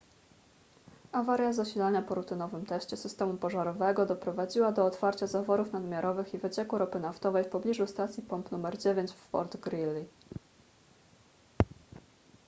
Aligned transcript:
awaria 1.11 1.53
zasilania 1.53 2.01
po 2.01 2.15
rutynowym 2.15 2.65
teście 2.65 2.97
systemu 2.97 3.37
pożarowego 3.37 4.05
doprowadziła 4.05 4.71
do 4.71 4.85
otwarcia 4.85 5.27
zaworów 5.27 5.71
nadmiarowych 5.73 6.33
i 6.33 6.37
wycieku 6.37 6.77
ropy 6.77 6.99
naftowej 6.99 7.43
w 7.43 7.49
pobliżu 7.49 7.87
stacji 7.87 8.23
pomp 8.23 8.53
nr 8.53 8.77
9 8.77 9.11
w 9.11 9.13
fort 9.15 9.57
greely 9.57 10.05